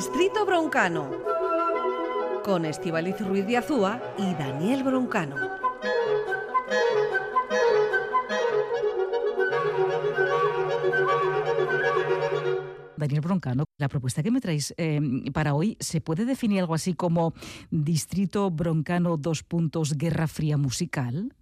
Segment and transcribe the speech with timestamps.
[0.00, 1.10] Distrito Broncano,
[2.42, 5.36] con Estivaliz Ruiz de Azúa y Daniel Broncano.
[12.96, 15.02] Daniel Broncano, la propuesta que me traéis eh,
[15.34, 17.34] para hoy, ¿se puede definir algo así como
[17.70, 21.34] Distrito Broncano dos puntos Guerra Fría musical?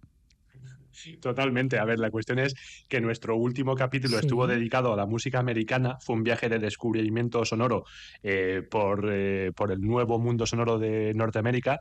[1.21, 1.79] Totalmente.
[1.79, 2.53] A ver, la cuestión es
[2.87, 5.97] que nuestro último capítulo estuvo dedicado a la música americana.
[5.99, 7.85] Fue un viaje de descubrimiento sonoro
[8.23, 11.79] eh, por, eh, por, el nuevo mundo sonoro de Norteamérica.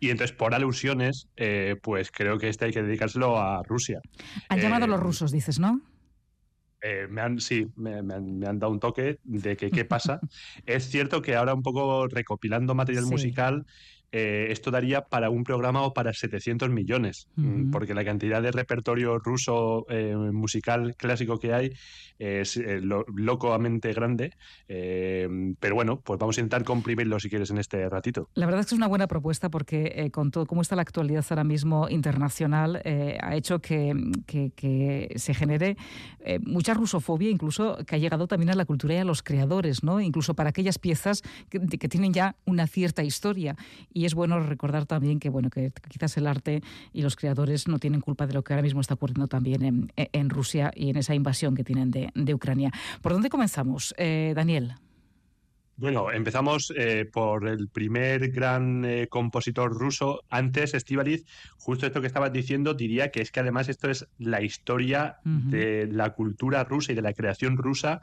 [0.00, 1.28] Y entonces, por alusiones,
[1.82, 4.00] pues creo que este hay que dedicárselo a Rusia.
[4.48, 5.80] Han llamado los rusos, dices, ¿no?
[6.82, 10.20] Eh, me han, sí, me, han, dado un toque de que qué pasa.
[10.66, 13.66] es cierto que ahora un poco recopilando material musical,
[14.12, 18.52] eh, esto daría para un programa o para 700 millones, mm, porque la cantidad de
[18.52, 21.72] repertorio ruso eh, musical clásico que hay
[22.18, 24.32] es eh, locamente grande.
[24.66, 28.28] pero bueno, pues vamos a intentar comprimirlo si quieres en este ratito.
[28.34, 31.24] La verdad es que es una buena propuesta porque con todo cómo está la actualidad
[31.28, 32.80] ahora mismo internacional,
[33.20, 33.92] ha hecho que,
[34.26, 35.76] que se genere
[36.42, 40.00] mucha rusofobia, incluso que ha llegado también a la cultura y a los creadores, ¿no?
[40.00, 43.56] incluso para aquellas piezas que, que tienen ya una cierta historia.
[43.96, 46.60] Y es bueno recordar también que, bueno, que quizás el arte
[46.92, 50.28] y los creadores no tienen culpa de lo que ahora mismo está ocurriendo también en,
[50.28, 52.70] Rusia y en esa invasión que tienen de, Ucrania.
[53.00, 54.74] ¿Por dónde comenzamos, eh, Daniel?
[55.78, 60.24] Bueno, empezamos eh, por el primer gran eh, compositor ruso.
[60.28, 61.24] Antes, Estivaliz,
[61.56, 65.88] justo esto que estabas diciendo, diría que es que además esto es la historia de
[65.90, 68.02] la cultura rusa y de la creación rusa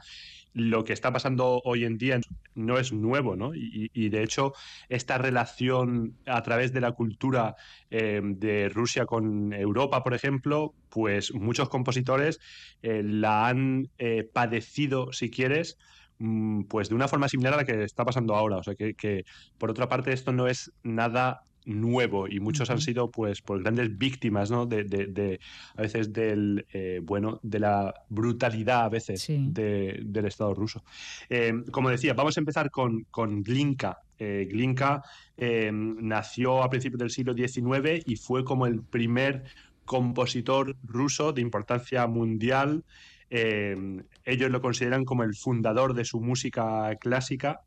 [0.54, 2.20] lo que está pasando hoy en día
[2.54, 3.52] no es nuevo, ¿no?
[3.54, 4.54] Y, de hecho,
[4.88, 7.56] esta relación a través de la cultura
[7.90, 12.40] eh, de Rusia con Europa, por ejemplo, pues muchos compositores
[12.82, 15.76] eh, la han eh, padecido, si quieres,
[16.18, 18.58] mm, pues de una forma similar a la que está pasando ahora.
[18.58, 19.24] O sea, que, que
[19.58, 23.96] por otra parte esto no es nada nuevo y muchos han sido pues, pues grandes
[23.96, 24.66] víctimas ¿no?
[24.66, 25.40] de, de,
[25.76, 30.84] a veces del eh, bueno de la brutalidad a veces del Estado ruso.
[31.28, 34.00] Eh, como decía, vamos a empezar con, con Glinka.
[34.18, 35.02] Eh, Glinka
[35.36, 39.44] nació a principios del siglo XIX y fue como el primer
[39.84, 42.84] compositor ruso de importancia mundial.
[43.30, 47.62] ellos lo consideran como el fundador de su música clásica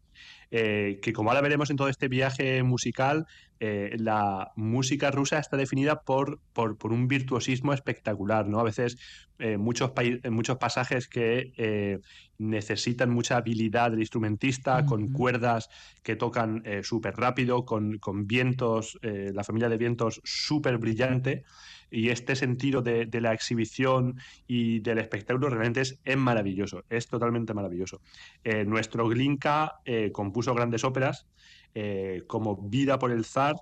[0.49, 3.27] eh, que como ahora veremos en todo este viaje musical,
[3.59, 8.59] eh, la música rusa está definida por, por, un virtuosismo espectacular, ¿no?
[8.59, 8.97] A veces
[9.39, 9.91] eh, muchos,
[10.29, 12.01] muchos pasajes que
[12.37, 15.69] necesitan mucha habilidad del instrumentista, con cuerdas
[16.03, 21.43] que tocan súper rápido, con, con vientos, la familia de vientos súper brillante
[21.89, 28.01] y este sentido de, la exhibición y del espectáculo realmente es, maravilloso, es totalmente maravilloso.
[28.43, 31.27] Eh, nuestro Glinka eh, compuso grandes óperas
[31.75, 33.55] eh, como Vida por el Zar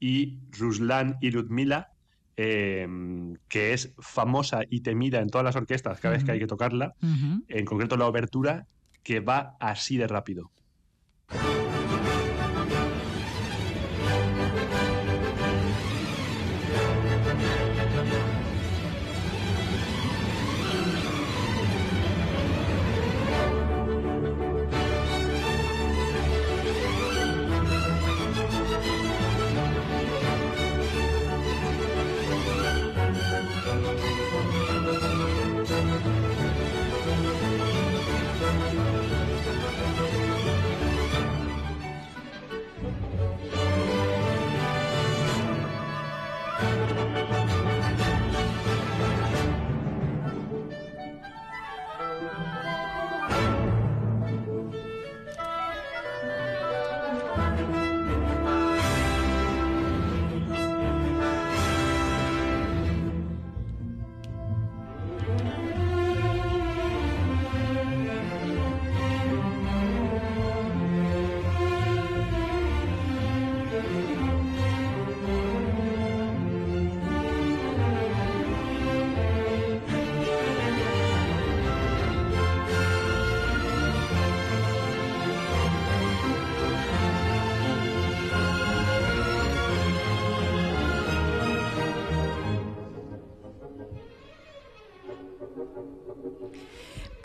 [0.00, 1.88] y Ruslan y Ludmila,
[2.34, 6.94] que es famosa y temida en todas las orquestas cada vez que hay que tocarla,
[7.00, 8.66] en concreto la obertura,
[9.04, 10.50] que va así de rápido.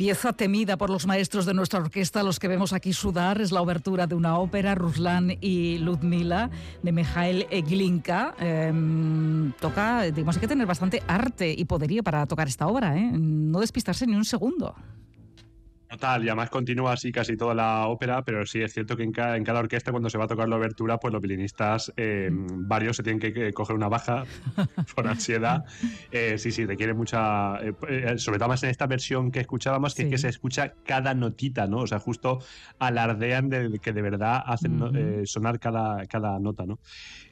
[0.07, 3.61] Pieza temida por los maestros de nuestra orquesta, los que vemos aquí sudar, es la
[3.61, 6.49] obertura de una ópera, Ruslan y Ludmila,
[6.81, 8.33] de Mikhail Glinka.
[8.39, 13.11] Em, toca, digamos, hay que tener bastante arte y poderío para tocar esta obra, ¿eh?
[13.11, 14.73] no despistarse ni un segundo.
[15.89, 19.13] Total, y además continúa así casi toda la ópera, pero sí es cierto que en
[19.13, 22.29] cada, en cada orquesta cuando se va a tocar la obertura, pues los violinistas, eh,
[22.29, 24.25] varios se tienen que, coger una baja
[24.95, 25.63] por ansiedad.
[26.11, 30.03] Eh, sí, sí, requiere mucha, eh, sobre todo más en esta versión que escuchábamos, que
[30.03, 31.77] es que se escucha cada notita, ¿no?
[31.77, 32.39] O sea, justo
[32.79, 36.79] alardean de que de verdad hacen sonar cada, cada nota, ¿no?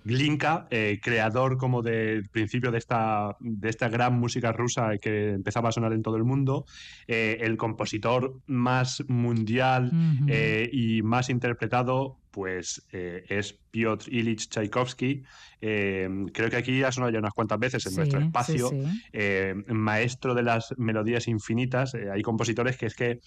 [0.05, 0.67] Glinka,
[1.01, 5.91] creador como del principio de esta, de esta gran música rusa que empezaba a sonar
[5.93, 6.65] en todo el mundo,
[7.07, 9.91] el compositor más mundial
[10.27, 15.23] eh, y más interpretado, pues eh, es Piotr Ilich Tchaikovsky.
[15.61, 18.71] Eh, creo que aquí ha sonado ya unas cuantas veces en nuestro espacio.
[19.69, 21.95] maestro de las melodías infinitas.
[21.95, 23.19] hay compositores que es que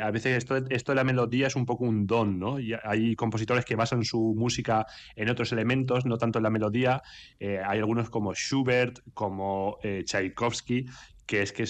[0.00, 2.58] a veces esto, esto, de la melodía es un poco un don, ¿no?
[2.58, 4.86] Y hay compositores que basan su música
[5.16, 7.02] en otros elementos, no tanto en la melodía.
[7.40, 10.86] hay algunos como Schubert, como Tchaikovsky,
[11.30, 11.62] que es que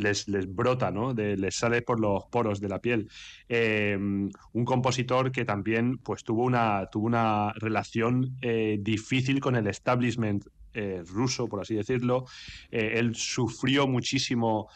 [0.00, 1.12] les, les, brota, ¿no?
[1.12, 3.10] les sale por los poros de la piel.
[3.46, 9.66] Eh, un compositor que también pues, tuvo, una, tuvo una relación eh, difícil con el
[9.66, 12.24] establishment eh, ruso, por así decirlo.
[12.70, 14.70] él sufrió muchísimo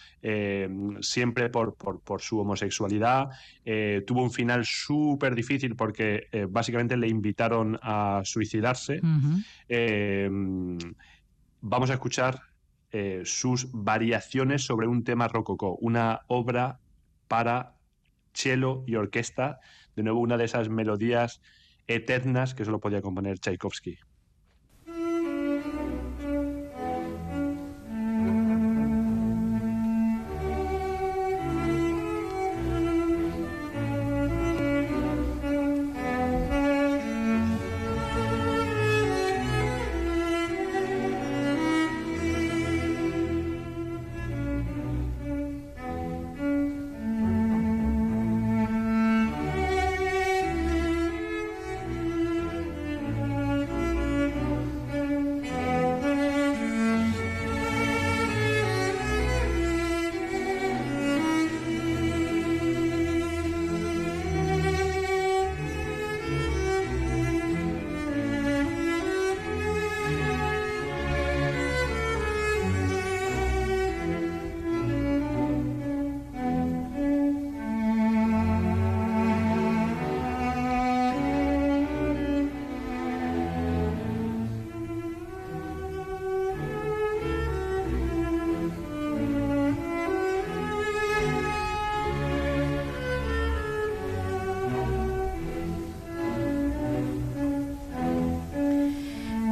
[1.00, 3.31] siempre por, por, su homosexualidad.
[4.06, 9.00] tuvo un final súper difícil porque básicamente le invitaron a suicidarse.
[11.62, 12.50] vamos a escuchar
[12.92, 16.81] eh, sus variaciones sobre un tema rococó, una obra
[17.28, 17.76] para
[18.32, 19.60] cello y orquesta,
[19.94, 21.40] de nuevo una de esas melodías
[21.87, 23.98] eternas que solo podía componer Tchaikovsky.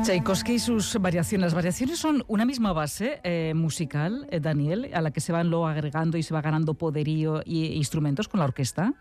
[0.08, 1.48] Tchaikovsky y sus variaciones.
[1.48, 5.50] Las variaciones son una misma base eh, musical, eh, Daniel, a la que se van
[5.50, 8.94] luego agregando y se va ganando poderío e instrumentos con la orquesta.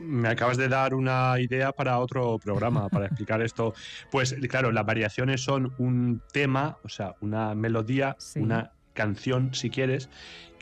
[0.00, 3.74] Me acabas de dar una idea para otro programa, para explicar esto.
[4.10, 10.08] Pues claro, las variaciones son un tema, o sea, una melodía, una canción, si quieres,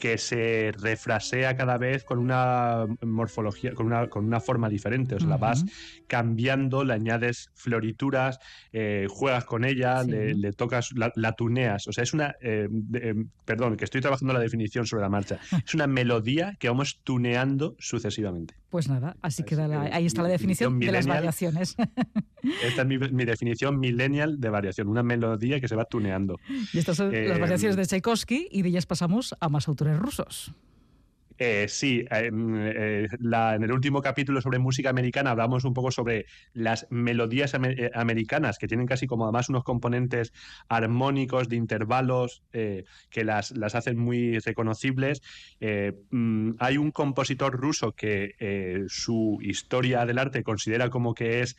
[0.01, 5.15] que se refrasea cada vez con una morfología, con una, con una forma diferente.
[5.15, 5.65] O sea, la vas
[6.09, 8.41] cambiando, le añades florituras,
[8.73, 11.87] eh, juegas con ella, le, tocas, la, tuneas.
[11.87, 12.35] O sea, es una.
[12.41, 13.15] Eh, eh,
[13.45, 15.39] perdón, que estoy trabajando la definición sobre la marcha.
[15.65, 18.55] Es una melodía que vamos tuneando sucesivamente.
[18.71, 21.77] Pues nada, así queda ahí está la definición, de las variaciones.
[22.65, 26.39] Esta es mi, definición millennial de variación, una melodía que se va tuneando.
[26.73, 30.55] Y estas son las variaciones de Tchaikovsky y de ellas pasamos a más autores rusos.
[31.43, 35.91] Eh, sí, eh, mm, eh, en el último capítulo sobre música americana hablamos un poco
[35.91, 37.55] sobre las melodías
[37.95, 40.35] americanas, que tienen casi como además unos componentes
[40.69, 45.23] armónicos de intervalos que las, las, hacen muy reconocibles.
[46.11, 51.57] Mm, hay un compositor ruso que su historia del arte considera como que es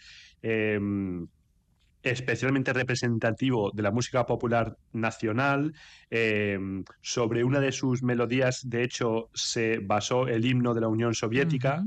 [2.04, 5.74] especialmente representativo de la música popular nacional.
[6.10, 11.14] Em, sobre una de sus melodías, de hecho, se basó el himno de la Unión
[11.14, 11.84] Soviética.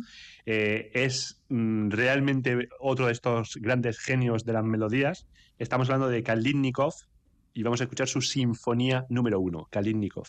[0.47, 5.27] Eh, es mm, realmente otro de estos grandes genios de las melodías.
[5.59, 6.95] Estamos hablando de Kalinnikov
[7.53, 10.27] y vamos a escuchar su sinfonía número uno, Kalinnikov.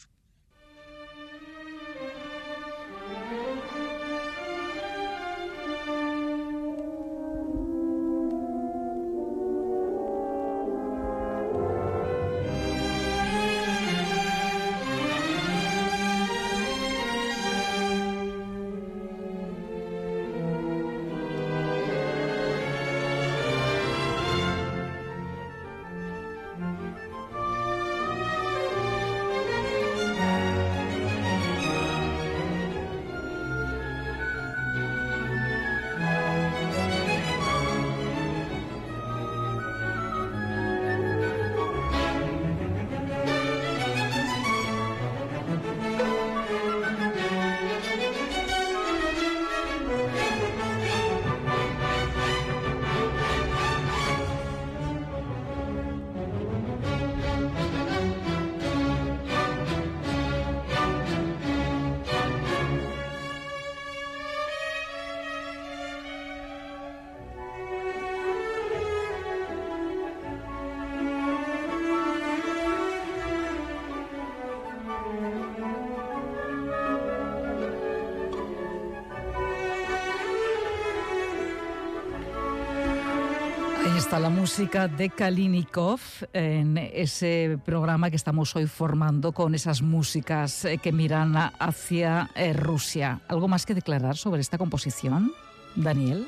[84.20, 86.00] La música de Kalinikov
[86.32, 92.54] en ese programa que estamos hoy formando con esas músicas eh, que miran hacia eh,
[92.54, 93.20] Rusia.
[93.28, 95.34] ¿Algo más que declarar sobre esta composición,
[95.76, 96.28] Daniel?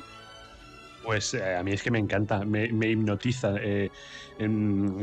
[1.02, 3.54] Pues eh, a mí es que me encanta, me, hipnotiza.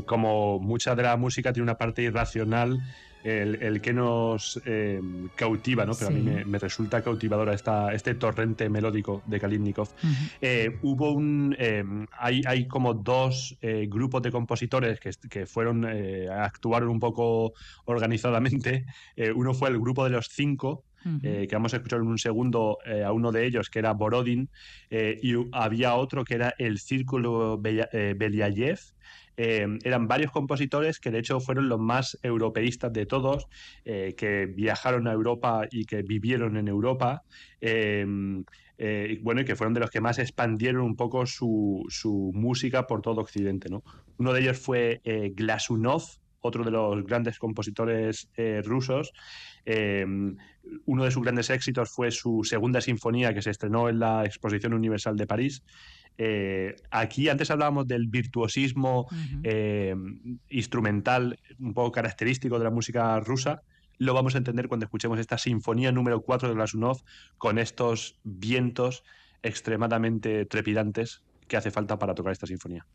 [0.06, 2.80] como mucha de la música tiene una parte irracional
[3.25, 5.01] el, que nos eh,
[5.34, 5.94] cautiva, ¿no?
[5.96, 9.89] Pero a mí me, resulta cautivadora esta, este torrente melódico de Kalindnikov.
[10.41, 11.55] Eh, hubo un.
[11.58, 11.84] Eh,
[12.20, 15.86] hay, hay, como dos grupos de compositores que, que fueron.
[15.86, 17.53] actuaron un poco
[17.86, 18.86] organizadamente.
[19.36, 20.84] uno fue el grupo de los cinco.
[21.22, 24.50] que vamos a escuchar en un segundo a uno de ellos, que era Borodin,
[24.89, 28.79] y había otro que era el Círculo Beliayev,
[29.38, 33.48] eh, eran varios compositores que de hecho fueron los más europeístas de todos,
[33.84, 37.24] eh, que viajaron a Europa y que vivieron en Europa.
[37.62, 38.06] Eh,
[39.22, 41.86] bueno, y que fueron de los que más expandieron un poco su,
[42.34, 43.70] música por todo Occidente.
[43.70, 43.84] ¿no?
[44.18, 45.01] Uno de ellos fue
[45.34, 46.04] Glasunov,
[46.42, 48.30] otro de los grandes compositores
[48.63, 49.13] rusos.
[50.86, 54.74] uno de sus grandes éxitos fue su segunda sinfonía que se estrenó en la Exposición
[54.74, 55.63] Universal de París.
[56.17, 59.07] Eh, aquí antes hablábamos del virtuosismo
[59.43, 59.95] eh,
[60.50, 63.62] instrumental un poco característico de la música rusa.
[63.98, 67.01] Lo vamos a entender cuando escuchemos esta sinfonía número 4 de Glasunov
[67.38, 69.03] con estos vientos
[69.41, 72.86] extremadamente trepidantes que hace falta para tocar esta sinfonía.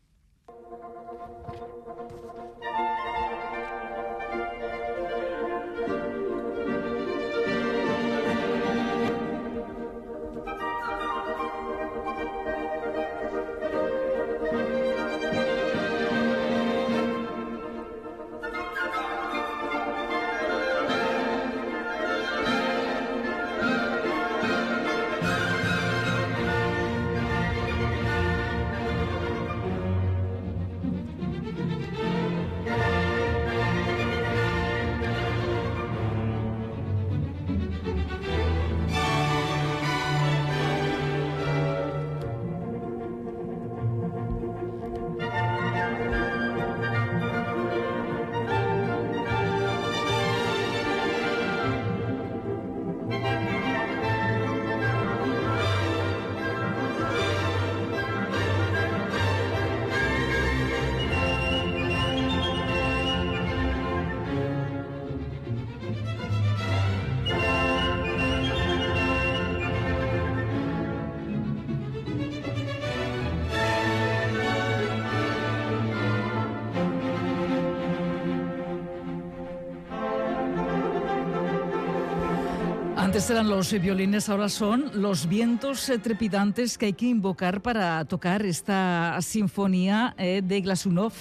[83.11, 88.05] Antes eran los violines, ahora son los vientos eh, trepidantes que hay que invocar para
[88.05, 91.11] tocar esta sinfonía eh, de Glasunov.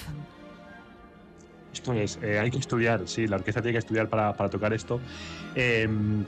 [1.75, 5.01] Esto es, eh, hay que estudiar, sí, la orquesta tiene que estudiar para, tocar esto.
[5.57, 6.25] Em,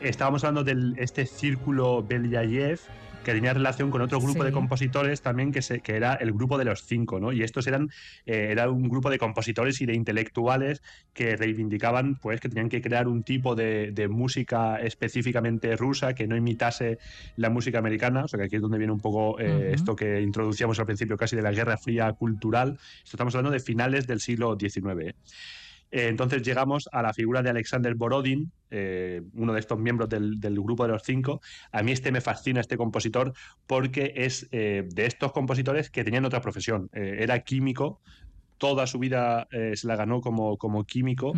[0.00, 2.80] estábamos hablando de este círculo Belyayev,
[3.26, 6.58] que tenía relación con otro grupo de compositores también que, se, que era el grupo
[6.58, 7.32] de los cinco, ¿no?
[7.32, 7.90] Y estos eran
[8.24, 10.80] eh, era un grupo de compositores y de intelectuales
[11.12, 16.36] que reivindicaban pues que tenían que crear un tipo de, música específicamente rusa que no
[16.36, 16.98] imitase
[17.34, 20.20] la música americana, o sea que aquí es donde viene un poco eh, esto que
[20.20, 22.78] introducíamos al principio casi de la Guerra Fría cultural.
[23.02, 25.16] Esto estamos hablando de finales del siglo XIX.
[25.90, 30.38] Eh, entonces llegamos a la figura de Alexander Borodin, eh, uno de estos miembros del,
[30.40, 31.40] grupo de los cinco.
[31.72, 33.32] A mí este me fascina, este compositor,
[33.66, 36.88] porque es eh, de estos compositores que tenían otra profesión.
[36.92, 38.00] era químico,
[38.58, 41.34] toda su vida se la ganó como, como químico,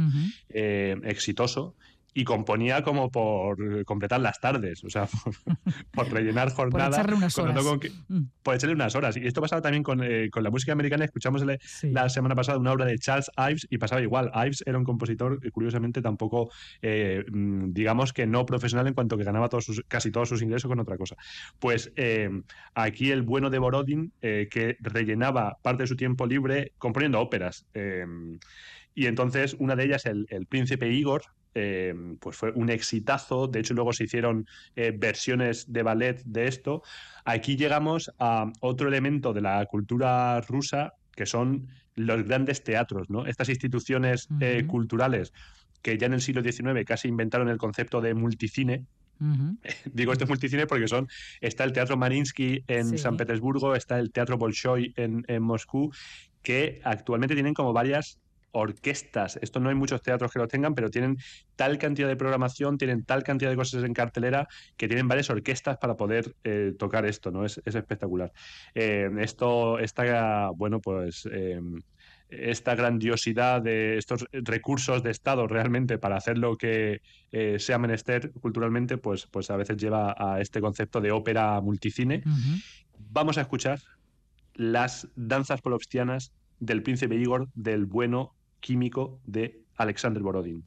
[0.49, 1.75] exitoso,
[2.15, 5.07] y componía como por completar las tardes, o sea,
[5.93, 6.89] por, rellenar jornadas.
[6.91, 7.65] por echarle unas horas.
[8.09, 8.23] Mm.
[8.43, 9.17] por echarle unas horas.
[9.17, 11.05] Y esto pasaba también con, eh, con la música americana.
[11.05, 11.45] Escuchamos
[11.83, 14.31] la semana pasada una obra de Charles Ives y pasaba igual.
[14.35, 16.51] Ives era un compositor que curiosamente tampoco,
[16.83, 20.43] eh, mm, digamos que no profesional en cuanto que ganaba todos sus, casi todos sus
[20.43, 21.17] ingresos con otra cosa.
[21.59, 22.31] Pues eh,
[22.75, 27.67] aquí el bueno de Borodin, que rellenaba parte de su tiempo libre componiendo óperas.
[28.95, 31.23] y entonces una de ellas, el, el príncipe Igor,
[31.55, 33.47] eh, pues fue un exitazo.
[33.47, 36.83] De hecho, luego se hicieron eh, versiones de ballet de esto.
[37.25, 43.27] Aquí llegamos a otro elemento de la cultura rusa, que son los grandes teatros, ¿no?
[43.27, 45.33] Estas instituciones eh, culturales
[45.83, 48.87] que ya en el siglo XIX casi inventaron el concepto de multicine,
[49.93, 51.09] Digo esto es multicine porque son
[51.41, 55.93] está el Teatro Marinsky en San Petersburgo, está el Teatro Bolshoi en, en, Moscú,
[56.43, 58.19] que actualmente tienen como varias
[58.53, 59.39] orquestas.
[59.43, 61.19] Esto no hay muchos teatros que lo tengan, pero tienen
[61.57, 65.79] tal cantidad de programación, tienen tal cantidad de cosas en cartelera que tienen varias orquestas
[65.79, 67.45] para poder eh, tocar esto, ¿no?
[67.45, 68.33] Es, espectacular.
[68.75, 71.61] Eh, esto está, bueno, pues eh,
[72.29, 77.01] esta grandiosidad de estos recursos de Estado realmente para hacer lo que
[77.59, 82.23] sea menester culturalmente, pues, pues a veces lleva a este concepto de ópera multicine.
[82.99, 83.81] Vamos a escuchar
[84.55, 90.65] las danzas polopstianas del príncipe Igor del bueno químico de Alexander Borodin.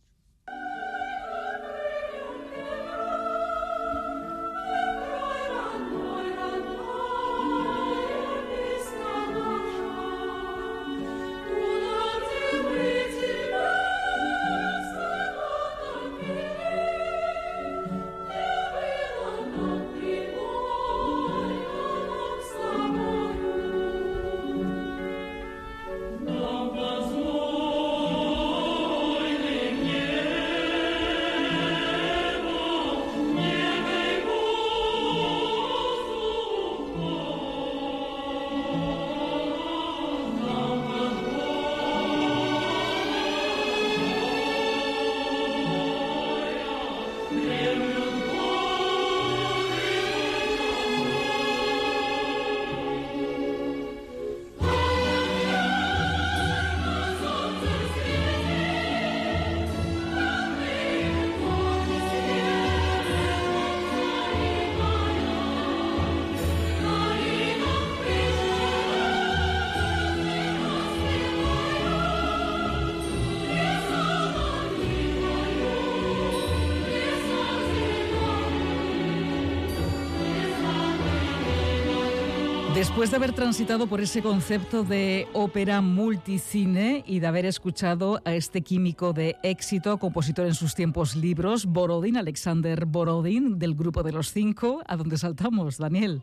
[82.92, 88.34] Después de haber transitado por ese concepto de ópera multicine y de haber escuchado a
[88.34, 94.12] este químico de éxito, compositor en sus tiempos libros, Borodin, Alexander Borodin, del grupo de
[94.12, 96.22] los cinco, ¿a dónde saltamos, Daniel?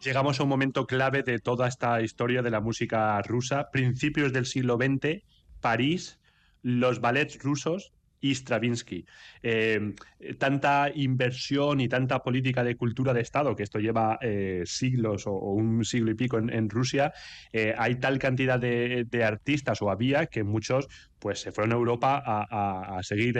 [0.00, 4.46] Llegamos a un momento clave de toda esta historia de la música rusa, principios del
[4.46, 5.24] siglo XX,
[5.60, 6.20] París,
[6.62, 7.92] los ballets rusos
[8.24, 9.04] y Stravinsky.
[9.42, 9.92] Eh,
[10.38, 15.34] tanta inversión y tanta política de cultura de Estado, que esto lleva eh, siglos o,
[15.34, 17.12] un siglo y pico en, Rusia,
[17.52, 22.22] eh, hay tal cantidad de, artistas o había que muchos pues se fueron a Europa
[22.26, 23.38] a, seguir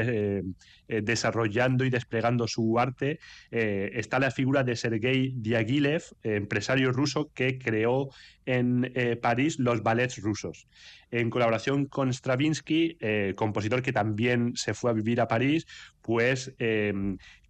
[0.88, 3.18] desarrollando y desplegando su arte.
[3.50, 8.08] está la figura de Sergei Diaghilev, empresario ruso que creó
[8.46, 10.66] en París los ballets rusos
[11.14, 15.64] en colaboración con Stravinsky, eh, compositor que también se fue a vivir a París,
[16.02, 16.52] pues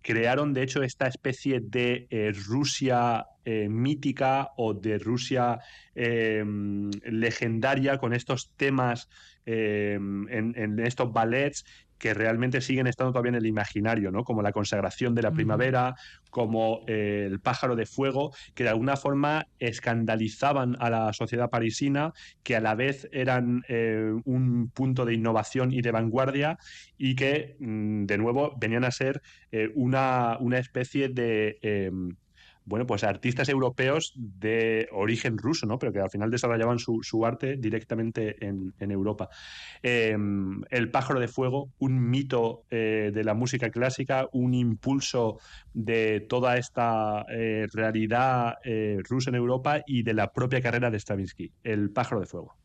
[0.04, 5.58] crearon de hecho esta especie de eh, Rusia eh, mítica o de Rusia
[5.94, 9.08] em, legendaria con estos temas
[9.46, 11.64] em, en, estos ballets
[12.04, 14.24] que realmente siguen estando todavía en el imaginario, ¿no?
[14.24, 15.94] Como la consagración de la primavera,
[16.28, 22.12] como eh, el pájaro de fuego, que de alguna forma escandalizaban a la sociedad parisina,
[22.42, 26.58] que a la vez eran eh, un punto de innovación y de vanguardia
[26.98, 32.16] y que, mm, de nuevo, venían a ser eh, una, una, especie de em,
[32.64, 35.78] bueno, pues artistas europeos de origen ruso, ¿no?
[35.78, 39.28] Pero que al final desarrollaban su, arte directamente en, Europa.
[39.82, 45.38] Em, el pájaro de fuego, un mito eh, de la música clásica, un impulso
[45.72, 51.00] de toda esta eh, realidad eh, rusa en Europa y de la propia carrera de
[51.00, 52.56] Stravinsky, el pájaro de fuego.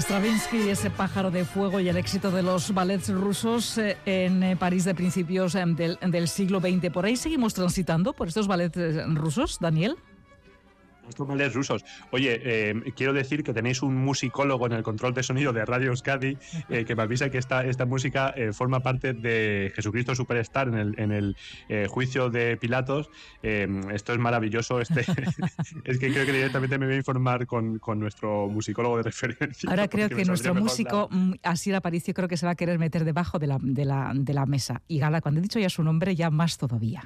[0.00, 4.56] Stravinsky, ese pájaro de fuego y el éxito de los ballets rusos eh, en eh,
[4.56, 6.90] París de principios eh, del, del siglo XX.
[6.90, 8.76] ¿Por ahí seguimos transitando por estos ballets
[9.14, 9.96] rusos, Daniel?
[11.08, 11.84] Estos rusos.
[12.10, 15.88] Oye, eh, quiero decir que tenéis un musicólogo en el control de sonido de Radio
[15.88, 16.36] Euskadi
[16.68, 20.74] eh, que me avisa que esta, esta música eh, forma parte de Jesucristo Superstar en
[20.74, 21.36] el, en el
[21.88, 23.10] juicio de Pilatos.
[23.42, 24.80] esto es maravilloso.
[24.80, 25.00] Este,
[25.84, 29.70] es que creo que directamente me voy a informar con, con nuestro musicólogo de referencia.
[29.70, 33.04] Ahora creo que nuestro músico, mm, Así Aparicio, creo que se va a querer meter
[33.04, 34.82] debajo de la, de la, de la mesa.
[34.88, 37.04] Y Gala, cuando he dicho ya su nombre, ya más todavía.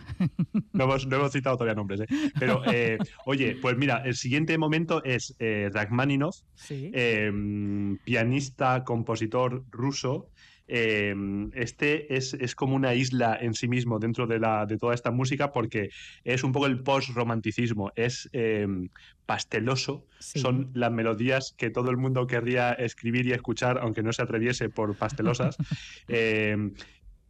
[0.72, 2.00] No hemos, no hemos citado todavía nombres,
[2.38, 2.62] pero
[3.26, 6.34] oye, pues mira, el siguiente momento es eh, Rachmaninov,
[6.68, 10.28] em, pianista, compositor ruso.
[10.68, 15.10] Em, este es, como una isla en sí mismo dentro de, la, de toda esta
[15.10, 15.90] música porque
[16.24, 18.88] es un poco el post-romanticismo, es em,
[19.26, 24.22] pasteloso, son las melodías que todo el mundo querría escribir y escuchar aunque no se
[24.22, 25.56] atreviese por pastelosas.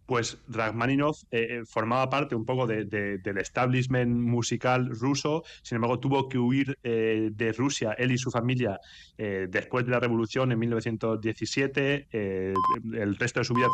[0.06, 6.28] pues Rachmaninoff eh, eh, formaba parte un poco del establishment musical ruso, sin embargo tuvo
[6.28, 8.78] que huir eh, de Rusia, él y su familia,
[9.16, 13.68] después de la revolución en 1917, el resto de su vida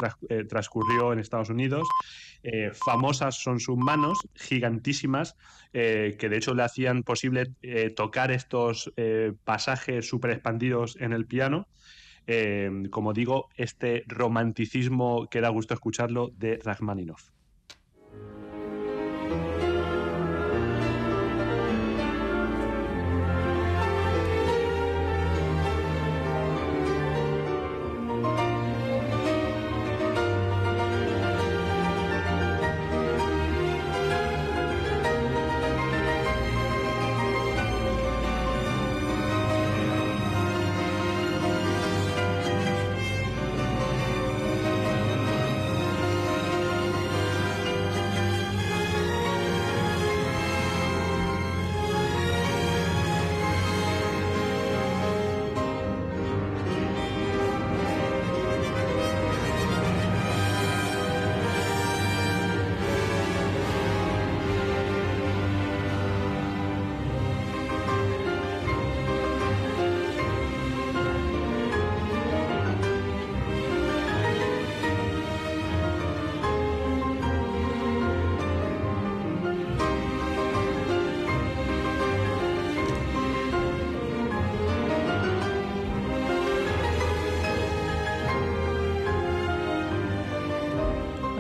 [0.49, 1.89] transcurrió en Estados Unidos,
[2.75, 5.37] famosas son sus manos, gigantísimas,
[5.73, 7.47] que de hecho le hacían posible
[7.97, 8.93] tocar estos
[9.45, 11.67] pasajes súper expandidos en el piano.
[12.31, 17.31] Em, como digo, este romanticismo que da gusto escucharlo de Rachmaninoff.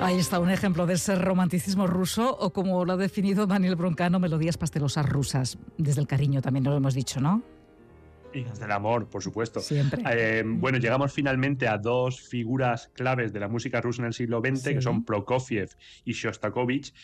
[0.08, 4.18] Ahí está un ejemplo de ese romanticismo ruso o como lo ha definido Daniel Broncano,
[4.18, 5.58] melodías pastelosas rusas.
[5.76, 7.42] Desde el cariño también lo hemos dicho, ¿no?
[8.32, 9.60] Y desde el amor, por supuesto.
[9.60, 10.02] Siempre.
[10.10, 14.40] Eh, bueno, llegamos finalmente a dos figuras claves de la música rusa en el siglo
[14.40, 16.94] XX, que son Prokofiev y Shostakovich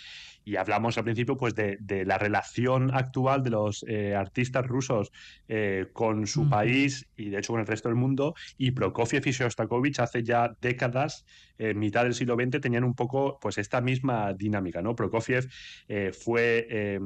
[0.44, 5.10] y hablamos al principio pues de, la relación actual de los eh, artistas rusos
[5.48, 9.30] eh, con su país y de hecho con el resto del mundo y Prokofiev y
[9.30, 11.24] Shostakovich hace ya décadas
[11.58, 15.48] en mitad del siglo XX tenían un poco pues esta misma dinámica no Prokofiev
[15.88, 16.98] eh, fue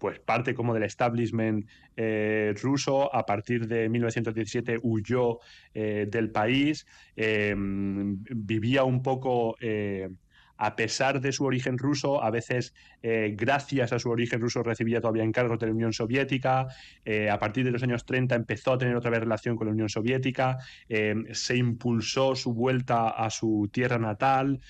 [0.00, 1.68] pues parte como del establishment
[2.62, 5.40] ruso a partir de 1917 huyó
[5.74, 9.56] del país vivía un poco
[10.62, 12.72] a pesar de su origen ruso, a veces
[13.02, 16.68] eh, gracias a su origen ruso recibía todavía encargos de la Unión Soviética,
[17.04, 19.72] eh, a partir de los años 30 empezó a tener otra vez relación con la
[19.72, 24.60] Unión Soviética, eh, se impulsó su vuelta a su tierra natal,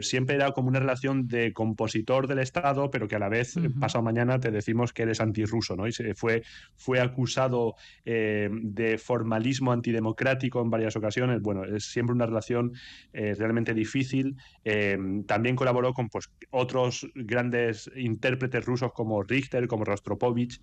[0.00, 4.02] siempre era como una relación de compositor del Estado, pero que a la vez, pasado
[4.02, 5.86] mañana, te decimos que eres antirruso, ¿no?
[5.86, 6.42] Y se fue,
[6.74, 11.40] fue acusado de formalismo antidemocrático en varias ocasiones.
[11.42, 12.72] Bueno, es siempre una relación
[13.12, 14.36] realmente difícil
[15.28, 20.60] también colaboró con pues, otros grandes intérpretes rusos como Richter, como Rostropovich.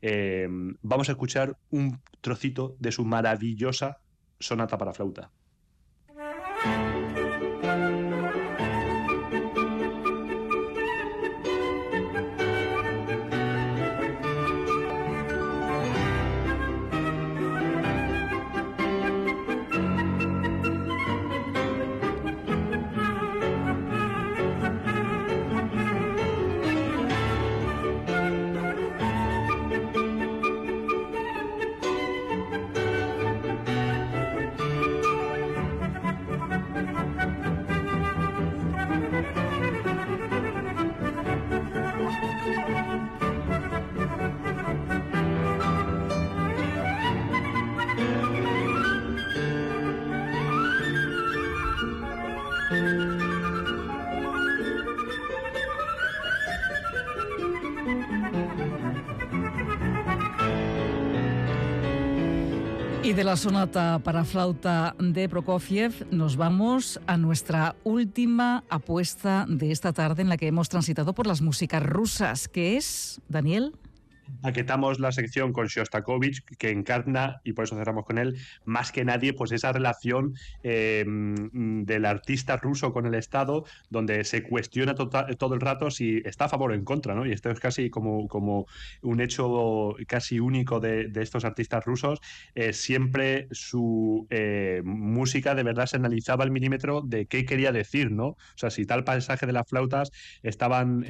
[0.00, 0.48] Eh,
[0.80, 3.98] vamos a escuchar un trocito de su maravillosa
[4.38, 5.30] sonata para flauta.
[63.14, 69.92] De la sonata para flauta de Prokofiev nos vamos a nuestra última apuesta de esta
[69.92, 73.72] tarde en la que hemos transitado por las músicas rusas, que es, Daniel
[74.42, 79.04] paquetamos la sección con Shostakovich, que encarna, y por eso cerramos con él, más que
[79.04, 85.54] nadie, pues esa relación eh, del artista ruso con el Estado, donde se cuestiona todo
[85.54, 87.26] el rato si está a favor o en contra, ¿no?
[87.26, 88.66] Y esto es casi como, como
[89.02, 92.20] un hecho casi único de, estos artistas rusos.
[92.54, 98.10] Eh, siempre su eh, música de verdad se analizaba al milímetro de qué quería decir,
[98.10, 98.26] ¿no?
[98.26, 100.10] O sea, si tal pasaje de las flautas
[100.42, 101.04] estaban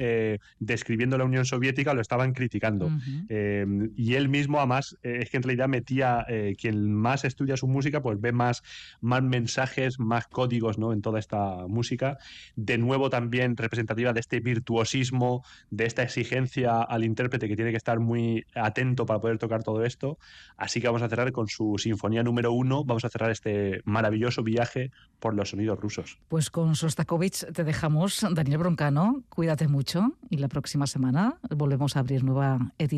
[0.59, 2.89] describiendo la Unión Soviética, lo estaban criticando.
[3.29, 7.57] Em, y él mismo, además, eh, es que en realidad metía, eh, quien más estudia
[7.57, 8.63] su música, pues ve más,
[9.01, 10.93] más mensajes, más códigos ¿no?
[10.93, 12.17] en toda esta música.
[12.55, 17.77] De nuevo también representativa de este virtuosismo, de esta exigencia al intérprete que tiene que
[17.77, 20.17] estar muy atento para poder tocar todo esto.
[20.57, 24.43] Así que vamos a cerrar con su sinfonía número uno, vamos a cerrar este maravilloso
[24.43, 26.19] viaje por los sonidos rusos.
[26.27, 31.99] Pues con Sostakovich te dejamos, Daniel Broncano, cuídate mucho y la próxima semana volvemos a
[31.99, 32.94] abrir nueva edición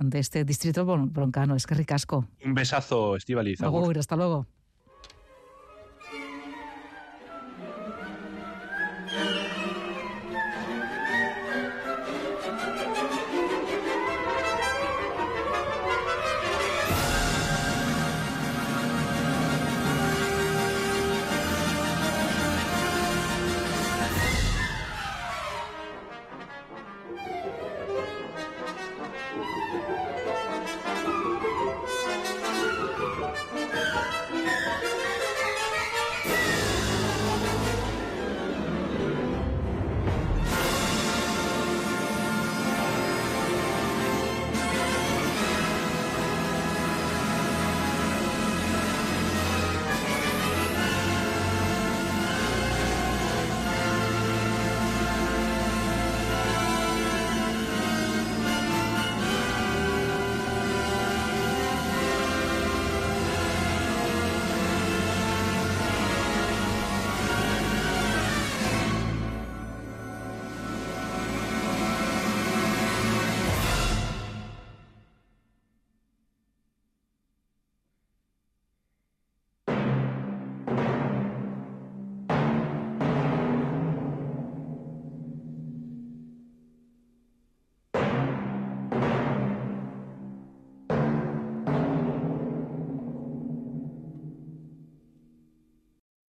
[0.00, 1.54] de este distrito broncano.
[1.54, 2.26] Es que ricasco.
[2.44, 3.60] Un besazo, Estivaliz.
[3.60, 4.46] Hasta luego.